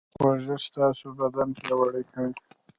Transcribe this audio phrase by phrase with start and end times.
[0.23, 2.33] ورزش ستاسو بدن پياوړی کوي.